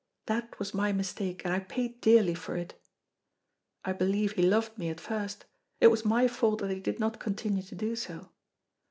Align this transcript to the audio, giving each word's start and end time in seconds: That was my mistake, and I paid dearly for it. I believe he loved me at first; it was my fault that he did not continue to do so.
That 0.25 0.57
was 0.57 0.73
my 0.73 0.91
mistake, 0.91 1.43
and 1.45 1.53
I 1.53 1.59
paid 1.59 2.01
dearly 2.01 2.33
for 2.33 2.57
it. 2.57 2.73
I 3.85 3.93
believe 3.93 4.31
he 4.31 4.41
loved 4.41 4.75
me 4.75 4.89
at 4.89 4.99
first; 4.99 5.45
it 5.79 5.89
was 5.91 6.03
my 6.03 6.27
fault 6.27 6.61
that 6.61 6.71
he 6.71 6.79
did 6.79 6.99
not 6.99 7.19
continue 7.19 7.61
to 7.61 7.75
do 7.75 7.95
so. 7.95 8.31